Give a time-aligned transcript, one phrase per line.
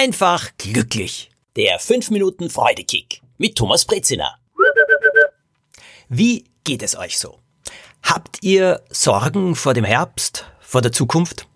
[0.00, 1.30] einfach glücklich.
[1.56, 4.34] Der 5 Minuten Freudekick mit Thomas Brezina.
[6.08, 7.38] Wie geht es euch so?
[8.02, 11.46] Habt ihr Sorgen vor dem Herbst, vor der Zukunft?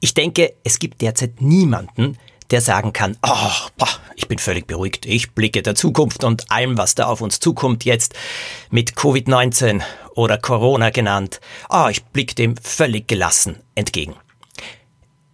[0.00, 2.18] Ich denke, es gibt derzeit niemanden,
[2.50, 6.76] der sagen kann, oh, boah, ich bin völlig beruhigt, ich blicke der Zukunft und allem,
[6.76, 8.14] was da auf uns zukommt jetzt
[8.70, 9.82] mit Covid-19
[10.16, 11.40] oder Corona genannt,
[11.70, 14.16] oh, ich blicke dem völlig gelassen entgegen.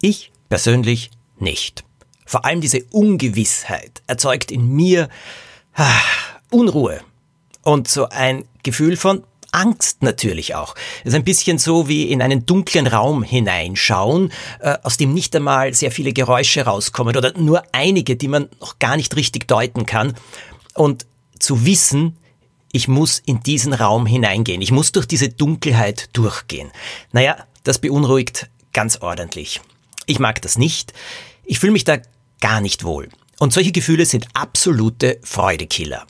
[0.00, 1.10] Ich persönlich
[1.40, 1.82] nicht.
[2.32, 5.10] Vor allem diese Ungewissheit erzeugt in mir
[5.74, 6.00] ah,
[6.50, 7.02] Unruhe
[7.60, 10.74] und so ein Gefühl von Angst natürlich auch.
[11.00, 15.36] Es ist ein bisschen so wie in einen dunklen Raum hineinschauen, äh, aus dem nicht
[15.36, 19.84] einmal sehr viele Geräusche rauskommen oder nur einige, die man noch gar nicht richtig deuten
[19.84, 20.14] kann.
[20.72, 21.04] Und
[21.38, 22.16] zu wissen,
[22.72, 24.62] ich muss in diesen Raum hineingehen.
[24.62, 26.70] Ich muss durch diese Dunkelheit durchgehen.
[27.12, 29.60] Naja, das beunruhigt ganz ordentlich.
[30.06, 30.94] Ich mag das nicht.
[31.44, 31.98] Ich fühle mich da
[32.42, 33.08] gar nicht wohl.
[33.38, 36.06] Und solche Gefühle sind absolute Freudekiller.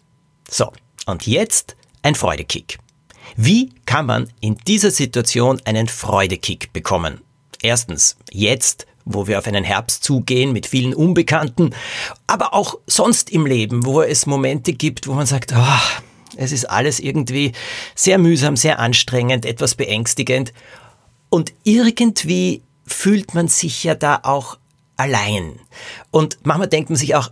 [0.50, 0.72] So,
[1.06, 2.78] und jetzt ein Freudekick.
[3.36, 7.20] Wie kann man in dieser Situation einen Freudekick bekommen?
[7.62, 11.74] Erstens, jetzt, wo wir auf einen Herbst zugehen mit vielen Unbekannten,
[12.26, 16.02] aber auch sonst im Leben, wo es Momente gibt, wo man sagt, oh,
[16.36, 17.52] es ist alles irgendwie
[17.94, 20.52] sehr mühsam, sehr anstrengend, etwas beängstigend.
[21.28, 24.58] Und irgendwie fühlt man sich ja da auch
[25.02, 25.58] allein.
[26.10, 27.30] Und manchmal denkt man sich auch,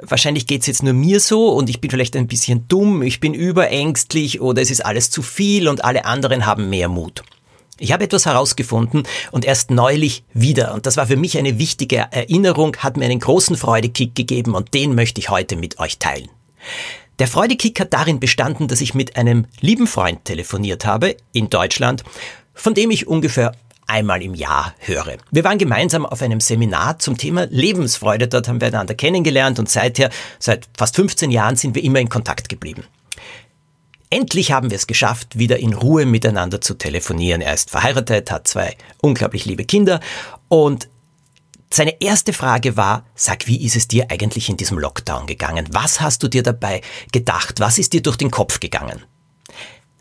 [0.00, 3.34] wahrscheinlich geht's jetzt nur mir so und ich bin vielleicht ein bisschen dumm, ich bin
[3.34, 7.22] überängstlich oder es ist alles zu viel und alle anderen haben mehr Mut.
[7.78, 9.02] Ich habe etwas herausgefunden
[9.32, 13.18] und erst neulich wieder, und das war für mich eine wichtige Erinnerung, hat mir einen
[13.18, 16.28] großen Freudekick gegeben und den möchte ich heute mit euch teilen.
[17.18, 22.04] Der Freudekick hat darin bestanden, dass ich mit einem lieben Freund telefoniert habe in Deutschland,
[22.54, 23.52] von dem ich ungefähr
[23.86, 25.16] einmal im Jahr höre.
[25.30, 28.28] Wir waren gemeinsam auf einem Seminar zum Thema Lebensfreude.
[28.28, 32.08] Dort haben wir einander kennengelernt und seither, seit fast 15 Jahren sind wir immer in
[32.08, 32.84] Kontakt geblieben.
[34.10, 37.40] Endlich haben wir es geschafft, wieder in Ruhe miteinander zu telefonieren.
[37.40, 40.00] Er ist verheiratet, hat zwei unglaublich liebe Kinder
[40.48, 40.88] und
[41.74, 45.66] seine erste Frage war, sag, wie ist es dir eigentlich in diesem Lockdown gegangen?
[45.72, 47.58] Was hast du dir dabei gedacht?
[47.58, 49.02] Was ist dir durch den Kopf gegangen?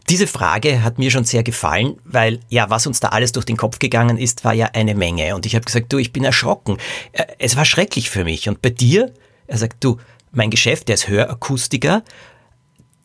[0.09, 3.57] Diese Frage hat mir schon sehr gefallen, weil ja, was uns da alles durch den
[3.57, 5.35] Kopf gegangen ist, war ja eine Menge.
[5.35, 6.77] Und ich habe gesagt, du, ich bin erschrocken.
[7.13, 8.49] Äh, es war schrecklich für mich.
[8.49, 9.13] Und bei dir?
[9.47, 9.97] Er sagt, du,
[10.31, 12.03] mein Geschäft, der ist Hörakustiker.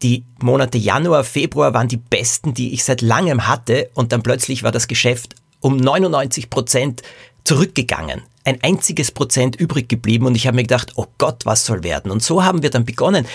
[0.02, 3.90] Die Monate Januar, Februar waren die besten, die ich seit langem hatte.
[3.94, 7.02] Und dann plötzlich war das Geschäft um 99 Prozent
[7.44, 8.22] zurückgegangen.
[8.44, 10.26] Ein einziges Prozent übrig geblieben.
[10.26, 12.10] Und ich habe mir gedacht, oh Gott, was soll werden?
[12.10, 13.26] Und so haben wir dann begonnen,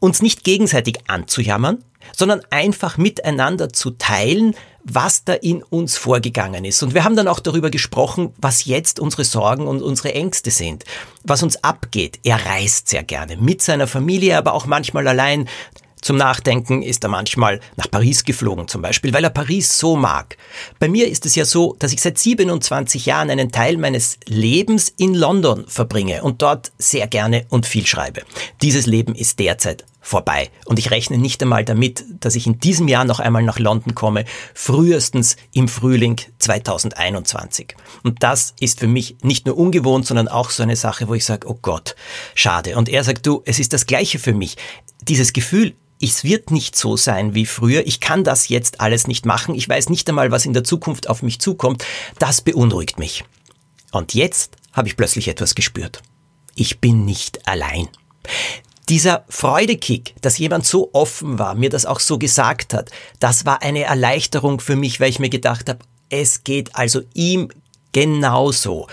[0.00, 1.82] uns nicht gegenseitig anzujammern,
[2.14, 6.82] sondern einfach miteinander zu teilen, was da in uns vorgegangen ist.
[6.82, 10.84] Und wir haben dann auch darüber gesprochen, was jetzt unsere Sorgen und unsere Ängste sind,
[11.24, 12.20] was uns abgeht.
[12.22, 15.48] Er reist sehr gerne mit seiner Familie, aber auch manchmal allein.
[16.02, 20.36] Zum Nachdenken ist er manchmal nach Paris geflogen zum Beispiel, weil er Paris so mag.
[20.78, 24.92] Bei mir ist es ja so, dass ich seit 27 Jahren einen Teil meines Lebens
[24.96, 28.22] in London verbringe und dort sehr gerne und viel schreibe.
[28.62, 30.50] Dieses Leben ist derzeit vorbei.
[30.66, 33.94] Und ich rechne nicht einmal damit, dass ich in diesem Jahr noch einmal nach London
[33.94, 34.24] komme,
[34.54, 37.74] frühestens im Frühling 2021.
[38.04, 41.24] Und das ist für mich nicht nur ungewohnt, sondern auch so eine Sache, wo ich
[41.24, 41.96] sage, oh Gott,
[42.36, 42.76] schade.
[42.76, 44.56] Und er sagt, du, es ist das gleiche für mich.
[45.02, 49.26] Dieses Gefühl, es wird nicht so sein wie früher, ich kann das jetzt alles nicht
[49.26, 51.84] machen, ich weiß nicht einmal, was in der Zukunft auf mich zukommt,
[52.18, 53.24] das beunruhigt mich.
[53.90, 56.02] Und jetzt habe ich plötzlich etwas gespürt.
[56.54, 57.88] Ich bin nicht allein
[58.88, 63.62] dieser Freudekick, dass jemand so offen war, mir das auch so gesagt hat, das war
[63.62, 67.48] eine Erleichterung für mich, weil ich mir gedacht habe, es geht also ihm
[67.92, 68.86] genauso.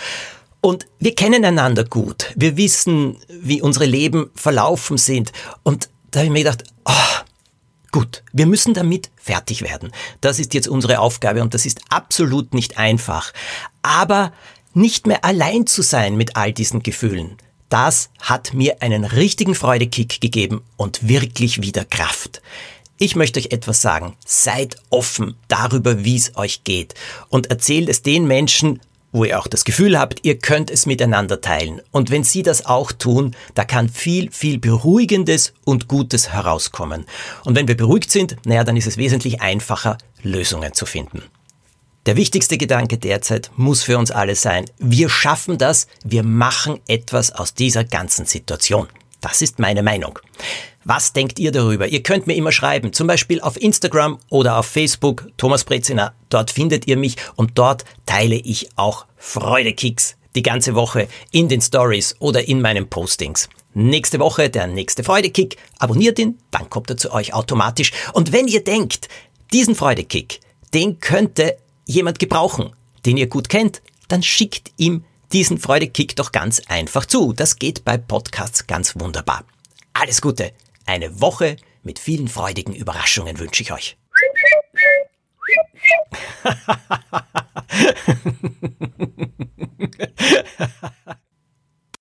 [0.61, 2.31] Und wir kennen einander gut.
[2.35, 5.31] Wir wissen, wie unsere Leben verlaufen sind.
[5.63, 7.23] Und da habe ich mir gedacht, oh,
[7.91, 9.91] gut, wir müssen damit fertig werden.
[10.21, 13.33] Das ist jetzt unsere Aufgabe und das ist absolut nicht einfach.
[13.81, 14.31] Aber
[14.73, 17.37] nicht mehr allein zu sein mit all diesen Gefühlen,
[17.73, 22.43] das hat mir einen richtigen Freudekick gegeben und wirklich wieder Kraft.
[22.99, 24.13] Ich möchte euch etwas sagen.
[24.23, 26.93] Seid offen darüber, wie es euch geht
[27.29, 28.79] und erzählt es den Menschen,
[29.11, 31.81] wo ihr auch das Gefühl habt, ihr könnt es miteinander teilen.
[31.89, 37.05] Und wenn sie das auch tun, da kann viel, viel Beruhigendes und Gutes herauskommen.
[37.43, 41.23] Und wenn wir beruhigt sind, naja, dann ist es wesentlich einfacher, Lösungen zu finden.
[42.05, 47.31] Der wichtigste Gedanke derzeit muss für uns alle sein, wir schaffen das, wir machen etwas
[47.31, 48.87] aus dieser ganzen Situation.
[49.21, 50.19] Das ist meine Meinung.
[50.83, 51.87] Was denkt ihr darüber?
[51.87, 56.13] Ihr könnt mir immer schreiben, zum Beispiel auf Instagram oder auf Facebook, Thomas Brezina.
[56.27, 61.61] Dort findet ihr mich und dort teile ich auch Freudekicks, die ganze Woche in den
[61.61, 63.47] Stories oder in meinen Postings.
[63.73, 65.55] Nächste Woche der nächste Freudekick.
[65.79, 67.93] Abonniert ihn, dann kommt er zu euch automatisch.
[68.11, 69.07] Und wenn ihr denkt,
[69.53, 70.41] diesen Freudekick,
[70.73, 72.75] den könnte jemand gebrauchen,
[73.05, 77.33] den ihr gut kennt, dann schickt ihm diesen Freudekick doch ganz einfach zu.
[77.33, 79.43] Das geht bei Podcasts ganz wunderbar.
[79.93, 80.51] Alles Gute.
[80.85, 83.97] Eine Woche mit vielen freudigen Überraschungen wünsche ich euch.